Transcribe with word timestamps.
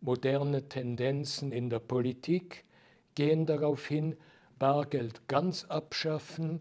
moderne 0.00 0.68
Tendenzen 0.68 1.52
in 1.52 1.70
der 1.70 1.80
Politik 1.80 2.64
gehen 3.14 3.46
darauf 3.46 3.86
hin, 3.86 4.16
Bargeld 4.58 5.26
ganz 5.28 5.64
abschaffen 5.64 6.60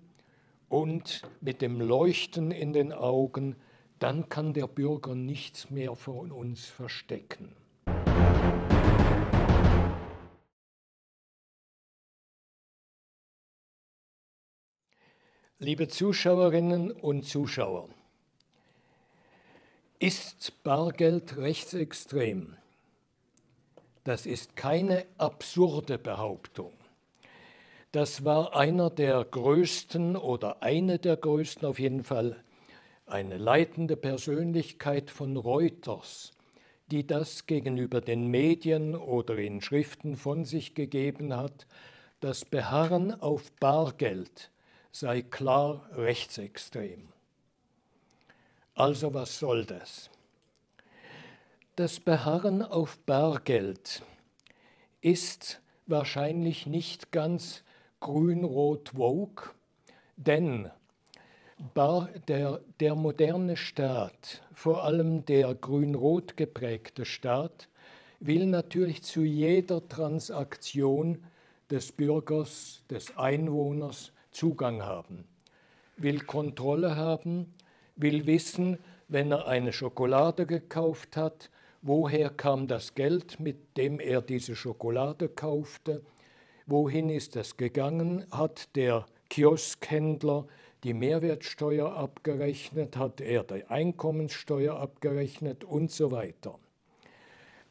und 0.70 1.22
mit 1.42 1.62
dem 1.62 1.80
Leuchten 1.80 2.52
in 2.52 2.74
den 2.74 2.92
Augen, 2.92 3.56
dann 4.00 4.30
kann 4.30 4.54
der 4.54 4.68
Bürger 4.68 5.16
nichts 5.16 5.70
mehr 5.70 5.96
von 5.96 6.32
uns 6.32 6.66
verstecken. 6.66 7.56
Liebe 15.60 15.88
Zuschauerinnen 15.88 16.92
und 16.92 17.26
Zuschauer, 17.26 17.90
ist 19.98 20.64
Bargeld 20.64 21.38
rechtsextrem? 21.38 22.56
Das 24.08 24.26
ist 24.26 24.56
keine 24.56 25.06
absurde 25.18 25.98
Behauptung. 25.98 26.72
Das 27.92 28.24
war 28.24 28.56
einer 28.56 28.90
der 28.90 29.22
größten 29.26 30.16
oder 30.16 30.64
eine 30.64 30.98
der 30.98 31.18
größten, 31.18 31.68
auf 31.68 31.78
jeden 31.78 32.06
Fall 32.06 32.42
eine 33.06 33.36
leitende 33.36 33.98
Persönlichkeit 33.98 35.10
von 35.10 35.36
Reuters, 35.36 36.32
die 36.90 37.06
das 37.06 37.48
gegenüber 37.48 38.00
den 38.00 38.28
Medien 38.28 38.96
oder 38.96 39.38
in 39.40 39.60
Schriften 39.60 40.16
von 40.16 40.46
sich 40.46 40.74
gegeben 40.74 41.36
hat, 41.36 41.68
das 42.22 42.46
Beharren 42.46 43.20
auf 43.20 43.52
Bargeld 43.60 44.52
sei 44.94 45.22
klar 45.22 45.86
rechtsextrem. 45.92 47.10
Also 48.74 49.14
was 49.14 49.38
soll 49.38 49.66
das? 49.66 50.10
Das 51.78 52.00
Beharren 52.00 52.64
auf 52.64 52.98
Bargeld 53.06 54.02
ist 55.00 55.62
wahrscheinlich 55.86 56.66
nicht 56.66 57.12
ganz 57.12 57.62
grün-rot-woke, 58.00 59.52
denn 60.16 60.72
Bar, 61.76 62.10
der, 62.28 62.62
der 62.80 62.96
moderne 62.96 63.58
Staat, 63.58 64.42
vor 64.56 64.86
allem 64.86 65.24
der 65.28 65.54
grün-rot 65.54 66.36
geprägte 66.36 67.06
Staat, 67.06 67.70
will 68.20 68.48
natürlich 68.48 69.04
zu 69.04 69.22
jeder 69.22 69.88
Transaktion 69.88 71.24
des 71.70 71.92
Bürgers, 71.92 72.82
des 72.90 73.16
Einwohners 73.18 74.14
Zugang 74.32 74.82
haben, 74.82 75.26
will 75.96 76.22
Kontrolle 76.22 76.96
haben, 76.96 77.54
will 77.96 78.26
wissen, 78.26 78.80
wenn 79.10 79.32
er 79.32 79.46
eine 79.46 79.72
Schokolade 79.72 80.48
gekauft 80.48 81.16
hat, 81.16 81.52
woher 81.88 82.30
kam 82.30 82.68
das 82.68 82.96
Geld, 82.96 83.40
mit 83.40 83.78
dem 83.78 84.00
er 84.02 84.22
diese 84.22 84.56
Schokolade 84.56 85.30
kaufte, 85.30 86.04
wohin 86.66 87.10
ist 87.10 87.38
es 87.38 87.56
gegangen, 87.56 88.26
hat 88.30 88.76
der 88.76 89.06
Kioskhändler 89.30 90.46
die 90.84 90.94
Mehrwertsteuer 90.94 91.96
abgerechnet, 91.96 92.98
hat 92.98 93.22
er 93.22 93.44
die 93.44 93.66
Einkommenssteuer 93.66 94.78
abgerechnet 94.78 95.64
und 95.64 95.90
so 95.90 96.12
weiter. 96.12 96.60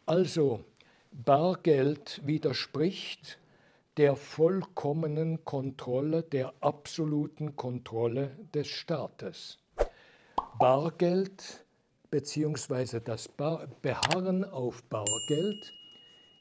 Also 0.07 0.65
Bargeld 1.13 2.23
widerspricht 2.25 3.39
der 3.99 4.17
vollkommenen 4.17 5.45
Kontrolle, 5.45 6.23
der 6.23 6.55
absoluten 6.61 7.55
Kontrolle 7.55 8.31
des 8.55 8.69
Staates. 8.69 9.59
Bargeld 10.59 11.66
bzw. 12.17 13.01
das 13.01 13.29
Beharren 13.29 14.45
auf 14.45 14.83
Bargeld 14.85 15.75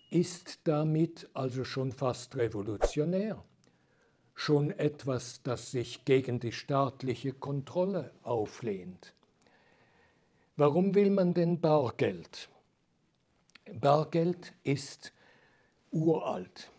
ist 0.09 0.61
damit 0.63 1.29
also 1.33 1.65
schon 1.65 1.91
fast 1.91 2.37
revolutionär, 2.37 3.43
schon 4.35 4.71
etwas, 4.71 5.43
das 5.43 5.71
sich 5.71 6.05
gegen 6.05 6.39
die 6.39 6.53
staatliche 6.53 7.33
Kontrolle 7.33 8.13
auflehnt. 8.23 9.13
Warum 10.55 10.95
will 10.95 11.09
man 11.09 11.33
denn 11.33 11.59
Bargeld? 11.59 12.47
Bargeld 13.73 14.53
ist 14.63 15.11
uralt. 15.91 16.71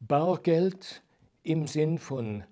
Bargeld 0.00 1.00
im 1.44 1.68
Sinn 1.68 1.98
von 1.98 2.42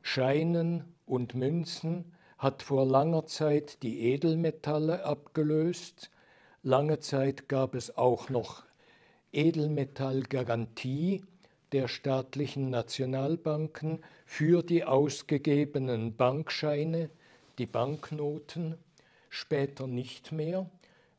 Scheinen 0.00 0.84
und 1.04 1.34
Münzen 1.34 2.14
hat 2.44 2.62
vor 2.62 2.84
langer 2.84 3.24
Zeit 3.24 3.82
die 3.82 4.00
Edelmetalle 4.02 5.02
abgelöst. 5.06 6.10
Lange 6.62 7.00
Zeit 7.00 7.48
gab 7.48 7.74
es 7.74 7.96
auch 7.96 8.28
noch 8.28 8.64
Edelmetallgarantie 9.32 11.24
der 11.72 11.88
staatlichen 11.88 12.68
Nationalbanken 12.68 14.04
für 14.26 14.62
die 14.62 14.84
ausgegebenen 14.84 16.16
Bankscheine, 16.16 17.08
die 17.56 17.64
Banknoten, 17.64 18.76
später 19.30 19.86
nicht 19.86 20.30
mehr, 20.30 20.68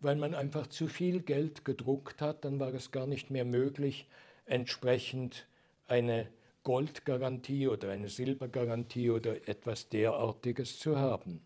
weil 0.02 0.18
man 0.18 0.36
einfach 0.36 0.68
zu 0.68 0.88
viel 0.88 1.22
Geld 1.22 1.66
gedruckt 1.66 2.22
hat, 2.22 2.46
dann 2.46 2.59
war 2.59 2.72
es 2.75 2.92
gar 2.92 3.07
nicht 3.07 3.31
mehr 3.31 3.46
möglich, 3.46 4.07
entsprechend 4.46 5.47
eine 5.88 6.28
Goldgarantie 6.65 7.69
oder 7.69 7.91
eine 7.91 8.09
Silbergarantie 8.09 9.11
oder 9.11 9.47
etwas 9.47 9.87
derartiges 9.87 10.79
zu 10.79 10.97
haben. 10.97 11.41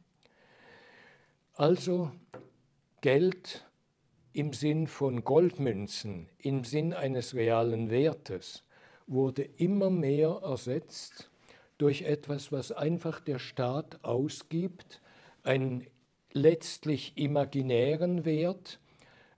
Also 1.53 2.12
Geld 3.02 3.66
im 4.34 4.53
Sinn 4.53 4.88
von 4.88 5.24
Goldmünzen, 5.24 6.30
im 6.40 6.63
Sinn 6.63 6.94
eines 6.94 7.35
realen 7.35 7.91
Wertes, 7.91 8.63
wurde 9.07 9.44
immer 9.44 9.90
mehr 9.90 10.40
ersetzt 10.41 11.30
durch 11.78 12.03
etwas, 12.03 12.51
was 12.51 12.72
einfach 12.72 13.19
der 13.19 13.40
Staat 13.40 14.03
ausgibt, 14.03 15.01
einen 15.44 15.86
letztlich 16.31 17.18
imaginären 17.18 18.24
Wert, 18.24 18.80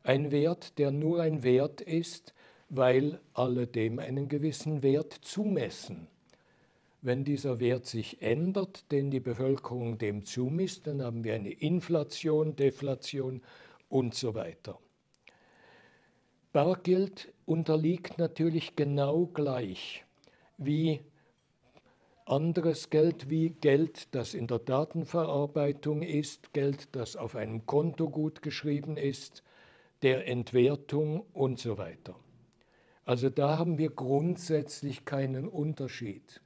ein 0.03 0.31
Wert, 0.31 0.77
der 0.77 0.91
nur 0.91 1.21
ein 1.21 1.41
Wert 1.41 1.81
ist, 1.81 2.35
weil 2.73 3.19
alle 3.33 3.67
dem 3.67 3.99
einen 3.99 4.29
gewissen 4.29 4.81
Wert 4.81 5.11
zumessen. 5.11 6.07
Wenn 7.01 7.25
dieser 7.25 7.59
Wert 7.59 7.85
sich 7.85 8.21
ändert, 8.21 8.89
den 8.93 9.11
die 9.11 9.19
Bevölkerung 9.19 9.97
dem 9.97 10.23
zumisst, 10.23 10.87
dann 10.87 11.01
haben 11.01 11.25
wir 11.25 11.35
eine 11.35 11.51
Inflation, 11.51 12.55
Deflation 12.55 13.41
und 13.89 14.15
so 14.15 14.35
weiter. 14.35 14.79
Bargeld 16.53 17.33
unterliegt 17.45 18.17
natürlich 18.17 18.77
genau 18.77 19.25
gleich 19.25 20.05
wie 20.57 21.01
anderes 22.25 22.89
Geld, 22.89 23.29
wie 23.29 23.49
Geld, 23.49 24.15
das 24.15 24.33
in 24.33 24.47
der 24.47 24.59
Datenverarbeitung 24.59 26.03
ist, 26.03 26.53
Geld, 26.53 26.87
das 26.95 27.17
auf 27.17 27.35
einem 27.35 27.65
Konto 27.65 28.09
gut 28.09 28.41
geschrieben 28.41 28.95
ist, 28.95 29.43
der 30.03 30.25
Entwertung 30.27 31.25
und 31.33 31.59
so 31.59 31.77
weiter. 31.77 32.15
Also 33.11 33.29
da 33.29 33.57
haben 33.57 33.77
wir 33.77 33.89
grundsätzlich 33.89 35.03
keinen 35.03 35.45
Unterschied. 35.45 36.39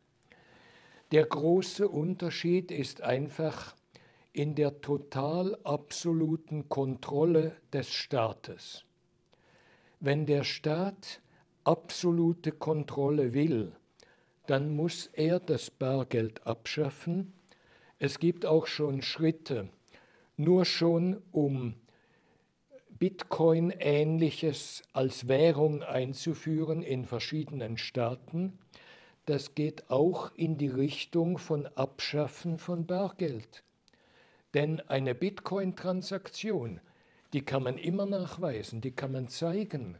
Der 1.11 1.23
große 1.23 1.87
Unterschied 1.87 2.71
ist 2.71 3.03
einfach 3.03 3.75
in 4.33 4.55
der 4.55 4.81
total 4.81 5.59
absoluten 5.63 6.67
Kontrolle 6.67 7.55
des 7.71 7.91
Staates. 7.91 8.83
Wenn 9.99 10.25
der 10.25 10.43
Staat 10.43 11.21
absolute 11.65 12.51
Kontrolle 12.51 13.35
will, 13.35 13.73
dann 14.47 14.75
muss 14.75 15.11
er 15.13 15.39
das 15.39 15.69
Bargeld 15.69 16.47
abschaffen. 16.47 17.33
Es 17.99 18.17
gibt 18.17 18.43
auch 18.43 18.65
schon 18.65 19.03
Schritte, 19.03 19.69
nur 20.35 20.65
schon 20.65 21.21
um 21.31 21.75
Bitcoin-ähnliches 23.05 24.81
als 24.91 25.27
Währung 25.27 25.83
einzuführen 25.83 26.81
in 26.81 27.05
verschiedenen 27.05 27.77
Staaten, 27.77 28.57
das 29.27 29.53
geht 29.53 29.91
auch 29.91 30.31
in 30.35 30.57
die 30.57 30.69
Richtung 30.69 31.37
von 31.37 31.67
Abschaffen 31.67 32.57
von 32.57 32.87
Bargeld. 32.87 33.63
Denn 34.55 34.79
eine 34.79 35.13
Bitcoin-Transaktion, 35.13 36.81
die 37.31 37.45
kann 37.45 37.61
man 37.61 37.77
immer 37.77 38.07
nachweisen, 38.07 38.81
die 38.81 38.95
kann 38.95 39.11
man 39.11 39.27
zeigen, 39.27 39.99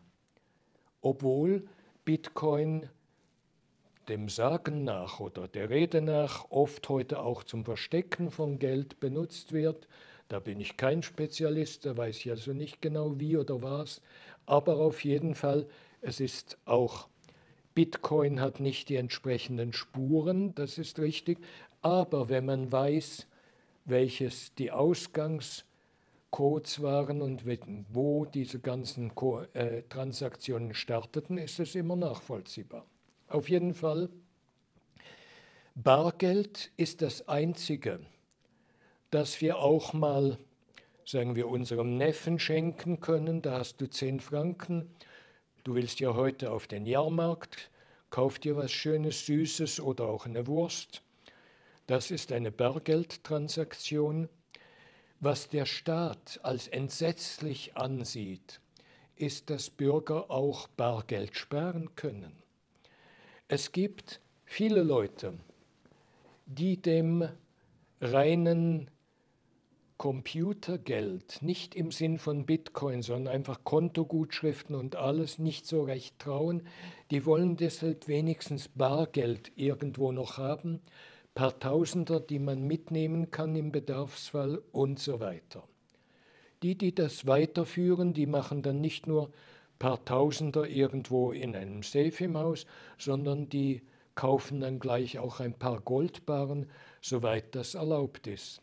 obwohl 1.02 1.68
Bitcoin 2.06 2.90
dem 4.10 4.30
Sagen 4.30 4.84
nach 4.84 5.20
oder 5.20 5.48
der 5.48 5.70
Rede 5.70 6.02
nach 6.02 6.50
oft 6.50 6.90
heute 6.90 7.20
auch 7.20 7.44
zum 7.44 7.66
Verstecken 7.66 8.32
von 8.32 8.58
Geld 8.58 9.00
benutzt 9.00 9.54
wird 9.54 9.88
da 10.28 10.40
bin 10.40 10.60
ich 10.60 10.78
kein 10.78 11.04
Spezialist, 11.04 11.86
da 11.86 11.96
weiß 11.96 12.18
ich 12.18 12.32
also 12.32 12.54
nicht 12.54 12.82
genau 12.82 13.20
wie 13.20 13.38
oder 13.38 13.62
was. 13.62 14.02
Aber 14.46 14.78
auf 14.78 15.04
jeden 15.04 15.36
Fall, 15.36 15.68
es 16.02 16.20
ist 16.20 16.58
auch, 16.66 17.08
Bitcoin 17.74 18.40
hat 18.40 18.60
nicht 18.60 18.90
die 18.90 18.96
entsprechenden 18.96 19.74
Spuren, 19.74 20.56
das 20.56 20.78
ist 20.78 21.00
richtig. 21.00 21.40
Aber 21.82 22.30
wenn 22.30 22.46
man 22.46 22.72
weiß, 22.72 23.28
welches 23.86 24.56
die 24.56 24.72
Ausgangskoordinaten 24.72 25.76
Codes 26.36 26.82
waren 26.82 27.22
und 27.22 27.46
wo 27.94 28.26
diese 28.26 28.60
ganzen 28.60 29.10
äh, 29.54 29.84
Transaktionen 29.84 30.74
starteten, 30.74 31.38
ist 31.38 31.62
es 31.62 31.76
immer 31.76 31.96
nachvollziehbar. 31.96 32.86
Auf 33.30 33.48
jeden 33.48 33.74
Fall, 33.74 34.10
Bargeld 35.76 36.74
ist 36.76 37.02
das 37.02 37.30
Einzige, 37.30 38.02
das 39.16 39.40
wir 39.40 39.60
auch 39.60 39.94
mal, 39.94 40.38
sagen 41.06 41.38
wir, 41.38 41.48
unserem 41.48 41.96
Neffen 41.96 42.38
schenken 42.38 43.00
können. 43.00 43.42
Da 43.42 43.60
hast 43.60 43.80
du 43.80 43.90
10 43.90 44.20
Franken. 44.20 44.94
Du 45.64 45.74
willst 45.74 46.02
ja 46.02 46.16
heute 46.16 46.52
auf 46.52 46.68
den 46.68 46.86
Jahrmarkt, 46.86 47.72
kauf 48.10 48.40
dir 48.40 48.58
was 48.58 48.74
Schönes, 48.74 49.26
Süßes 49.26 49.80
oder 49.80 50.10
auch 50.10 50.26
eine 50.26 50.48
Wurst. 50.48 51.02
Das 51.88 52.12
ist 52.12 52.34
eine 52.34 52.52
Bargeldtransaktion. 52.52 54.28
Was 55.22 55.48
der 55.48 55.66
Staat 55.66 56.42
als 56.44 56.68
entsetzlich 56.68 57.78
ansieht, 57.78 58.60
ist, 59.16 59.50
dass 59.50 59.70
Bürger 59.70 60.30
auch 60.30 60.68
Bargeld 60.68 61.38
sparen 61.38 61.96
können. 61.96 62.36
Es 63.48 63.72
gibt 63.72 64.20
viele 64.44 64.84
Leute, 64.84 65.36
die 66.48 66.82
dem 66.82 67.30
reinen 68.02 68.92
Computergeld, 69.98 71.42
nicht 71.42 71.74
im 71.74 71.92
Sinn 71.92 72.18
von 72.18 72.46
Bitcoin, 72.46 73.02
sondern 73.02 73.34
einfach 73.34 73.64
Kontogutschriften 73.64 74.76
und 74.76 74.96
alles 74.96 75.40
nicht 75.40 75.66
so 75.66 75.84
recht 75.84 76.20
trauen, 76.20 76.64
die 77.12 77.26
wollen 77.26 77.56
deshalb 77.56 78.08
wenigstens 78.08 78.68
Bargeld 78.68 79.52
irgendwo 79.56 80.12
noch 80.12 80.38
haben, 80.38 80.82
paar 81.34 81.60
Tausender, 81.60 82.20
die 82.20 82.40
man 82.40 82.68
mitnehmen 82.68 83.32
kann 83.32 83.56
im 83.56 83.72
Bedarfsfall 83.72 84.62
und 84.72 85.00
so 85.00 85.20
weiter. 85.20 85.68
Die, 86.64 86.78
die 86.78 86.94
das 86.94 87.26
weiterführen, 87.26 88.14
die 88.14 88.26
machen 88.26 88.64
dann 88.64 88.82
nicht 88.82 89.08
nur 89.08 89.32
paar 89.80 90.04
Tausender 90.06 90.68
irgendwo 90.68 91.32
in 91.32 91.56
einem 91.56 91.84
Safe 91.84 92.24
im 92.24 92.38
Haus, 92.38 92.66
sondern 92.98 93.50
die 93.50 93.82
kaufen 94.16 94.62
dann 94.62 94.80
gleich 94.80 95.20
auch 95.20 95.40
ein 95.40 95.54
paar 95.54 95.82
Goldbarren, 95.82 96.70
soweit 97.02 97.54
das 97.56 97.76
erlaubt 97.76 98.28
ist. 98.28 98.62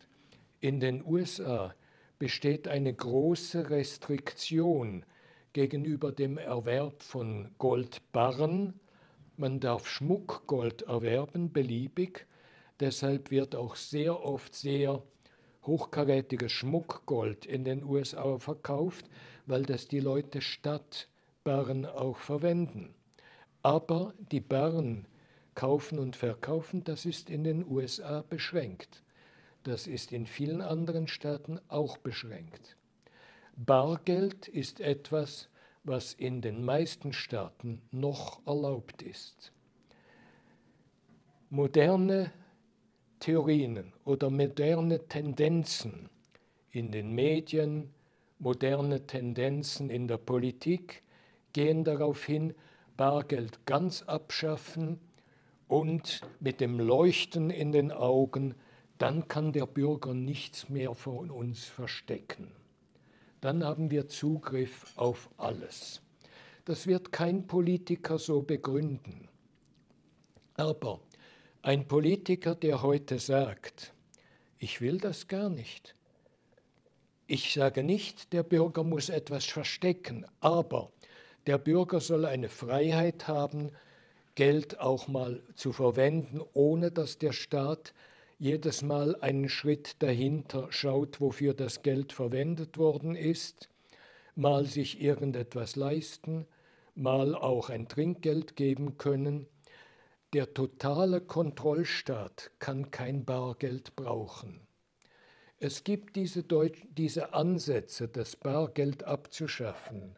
In 0.63 0.81
den 0.81 1.05
USA 1.05 1.75
besteht 2.19 2.69
eine 2.69 2.95
große 2.95 3.69
Restriktion 3.69 5.05
gegenüber 5.53 6.13
dem 6.13 6.39
Erwerb 6.39 7.03
von 7.03 7.51
Goldbarren. 7.59 8.81
Man 9.37 9.61
darf 9.61 9.87
Schmuckgold 9.87 10.83
erwerben, 10.83 11.53
beliebig, 11.53 12.27
Deshalb 12.83 13.31
wird 13.31 13.55
auch 13.55 13.77
sehr 13.77 14.25
oft 14.25 14.57
sehr 14.57 15.05
hochkarätiges 15.65 16.51
Schmuckgold 16.51 17.47
in 17.47 17.63
den 17.63 17.85
USA 17.85 18.39
verkauft, 18.39 19.09
weil 19.47 19.63
das 19.63 19.87
die 19.87 20.01
Leute 20.01 20.41
statt 20.41 21.09
Barren 21.45 21.87
auch 21.87 22.19
verwenden. 22.19 22.93
Aber 23.63 24.15
die 24.33 24.41
Barren 24.41 25.07
kaufen 25.55 26.01
und 26.01 26.17
verkaufen, 26.17 26.83
das 26.83 27.05
ist 27.05 27.31
in 27.31 27.45
den 27.45 27.65
USA 27.65 28.25
beschränkt. 28.29 29.05
Das 29.65 29.87
ist 29.87 30.13
in 30.13 30.27
vielen 30.27 30.61
anderen 30.61 31.07
Staaten 31.07 31.61
auch 31.69 31.97
beschränkt. 31.99 32.77
Bargeld 33.57 34.49
ist 34.49 34.81
etwas, 34.81 35.49
was 35.85 36.15
in 36.15 36.41
den 36.41 36.65
meisten 36.65 37.13
Staaten 37.13 37.83
noch 37.91 38.45
erlaubt 38.47 39.03
ist. 39.03 39.53
Moderne 41.51 42.33
Theorien 43.21 43.93
oder 44.05 44.31
moderne 44.31 45.07
Tendenzen 45.07 46.09
in 46.71 46.91
den 46.91 47.13
Medien, 47.13 47.93
moderne 48.39 49.07
Tendenzen 49.07 49.91
in 49.91 50.09
der 50.09 50.17
Politik 50.17 51.03
gehen 51.53 51.85
darauf 51.85 52.25
hin, 52.25 52.55
Bargeld 52.97 53.65
ganz 53.67 54.03
abschaffen 54.03 54.99
und 55.69 56.23
mit 56.41 56.61
dem 56.61 56.81
Leuchten 56.81 57.51
in 57.51 57.71
den 57.71 57.93
Augen, 57.93 58.55
dann 58.99 59.29
kann 59.29 59.53
der 59.53 59.67
Bürger 59.67 60.15
nichts 60.15 60.69
mehr 60.69 60.95
von 60.95 61.31
uns 61.31 61.65
verstecken. 61.65 62.53
Dann 63.41 63.65
haben 63.65 63.91
wir 63.91 64.09
Zugriff 64.09 64.93
auf 64.97 65.29
alles. 65.37 66.01
Das 66.65 66.87
wird 66.87 67.11
kein 67.11 67.47
Politiker 67.47 68.19
so 68.19 68.43
begründen. 68.43 69.29
Aber 70.55 71.01
ein 71.63 71.89
Politiker, 71.89 72.55
der 72.55 72.83
heute 72.83 73.19
sagt, 73.19 73.93
ich 74.59 74.81
will 74.81 74.99
das 74.99 75.27
gar 75.27 75.49
nicht. 75.49 75.97
Ich 77.27 77.53
sage 77.53 77.83
nicht, 77.83 78.33
der 78.33 78.43
Bürger 78.43 78.85
muss 78.85 79.09
etwas 79.09 79.45
verstecken, 79.45 80.25
aber 80.41 80.93
der 81.47 81.59
Bürger 81.59 82.01
soll 82.01 82.27
eine 82.27 82.49
Freiheit 82.49 83.27
haben, 83.27 83.73
Geld 84.35 84.79
auch 84.79 85.09
mal 85.09 85.43
zu 85.55 85.73
verwenden, 85.73 86.41
ohne 86.53 86.93
dass 86.93 87.19
der 87.19 87.33
Staat 87.33 87.93
jedes 88.43 88.83
Mal 88.83 89.15
einen 89.21 89.49
Schritt 89.49 90.03
dahinter 90.03 90.67
schaut, 90.71 91.21
wofür 91.21 91.55
das 91.55 91.83
Geld 91.83 92.13
verwendet 92.13 92.77
worden 92.77 93.15
ist, 93.15 93.69
mal 94.35 94.67
sich 94.67 95.01
irgendetwas 95.01 95.77
leisten, 95.77 96.49
mal 96.97 97.37
auch 97.37 97.71
ein 97.71 97.87
Trinkgeld 97.87 98.57
geben 98.57 98.99
können. 98.99 99.47
Der 100.33 100.55
totale 100.55 101.21
Kontrollstaat 101.21 102.51
kann 102.59 102.91
kein 102.91 103.25
Bargeld 103.25 103.95
brauchen. 103.95 104.67
Es 105.61 105.85
gibt 105.85 106.17
diese, 106.17 106.43
Deut 106.43 106.75
diese 106.99 107.35
Ansätze, 107.35 108.09
das 108.09 108.35
Bargeld 108.35 109.05
abzuschaffen, 109.05 110.17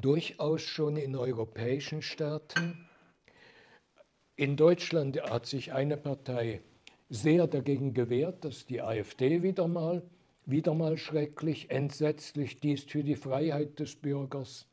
durchaus 0.00 0.62
schon 0.62 0.96
in 0.96 1.14
europäischen 1.14 2.02
Staaten. 2.02 2.88
In 4.38 4.56
Deutschland 4.56 5.18
hat 5.22 5.46
sich 5.46 5.72
eine 5.72 5.96
Partei 5.96 6.60
sehr 7.08 7.46
dagegen 7.46 7.94
gewehrt, 7.94 8.44
dass 8.44 8.66
die 8.66 8.82
AfD 8.82 9.42
wieder 9.42 9.66
mal, 9.66 10.02
wieder 10.44 10.74
mal 10.74 10.98
schrecklich, 10.98 11.70
entsetzlich, 11.70 12.60
dies 12.60 12.84
für 12.84 13.02
die 13.02 13.16
Freiheit 13.16 13.78
des 13.78 13.96
Bürgers 13.96 14.66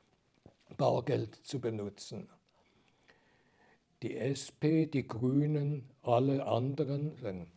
Bargeld 0.76 1.36
zu 1.46 1.62
benutzen. 1.62 2.28
Die 4.02 4.18
SP, 4.18 4.86
die 4.86 5.08
Grünen, 5.08 5.90
alle 6.02 6.46
anderen, 6.46 7.16
sagen, 7.22 7.50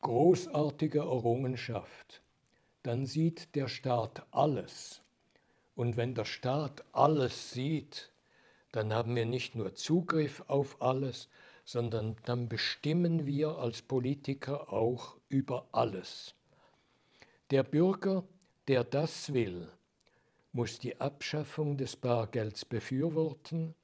großartige 0.00 0.98
Errungenschaft. 0.98 2.20
Dann 2.82 3.06
sieht 3.06 3.54
der 3.54 3.68
Staat 3.68 4.26
alles. 4.32 5.02
Und 5.76 5.96
wenn 5.96 6.14
der 6.16 6.24
Staat 6.24 6.84
alles 6.92 7.52
sieht, 7.52 8.10
dann 8.76 8.92
haben 8.92 9.16
wir 9.16 9.24
nicht 9.24 9.54
nur 9.54 9.74
Zugriff 9.74 10.44
auf 10.48 10.82
alles, 10.82 11.30
sondern 11.64 12.14
dann 12.26 12.46
bestimmen 12.46 13.24
wir 13.24 13.56
als 13.56 13.80
Politiker 13.80 14.70
auch 14.70 15.16
über 15.30 15.66
alles. 15.72 16.34
Der 17.50 17.62
Bürger, 17.62 18.22
der 18.68 18.84
das 18.84 19.32
will, 19.32 19.66
muss 20.52 20.78
die 20.78 21.00
Abschaffung 21.00 21.78
des 21.78 21.96
Bargelds 21.96 22.66
befürworten. 22.66 23.74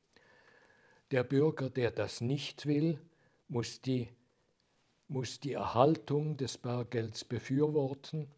Der 1.11 1.25
Bürger, 1.25 1.71
der 1.71 1.91
das 1.91 2.21
nicht 2.21 2.67
will, 2.67 2.99
muss 3.49 3.81
die, 3.81 4.11
muss 5.09 5.41
die 5.41 5.55
Erhaltung 5.55 6.37
des 6.37 6.59
Bargelds 6.59 7.25
befürworten. 7.25 8.29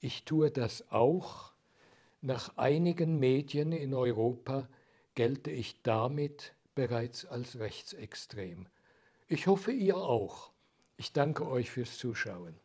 Ich 0.00 0.26
tue 0.26 0.50
das 0.50 0.90
auch. 0.90 1.52
Nach 2.20 2.58
einigen 2.58 3.18
Medien 3.18 3.72
in 3.72 3.94
Europa 3.94 4.68
gelte 5.14 5.50
ich 5.50 5.82
damit 5.82 6.54
bereits 6.74 7.26
als 7.26 7.58
rechtsextrem. 7.58 8.66
Ich 9.28 9.46
hoffe, 9.46 9.72
ihr 9.72 9.96
auch. 9.96 10.50
Ich 10.96 11.12
danke 11.12 11.46
euch 11.46 11.70
fürs 11.70 11.98
Zuschauen. 11.98 12.58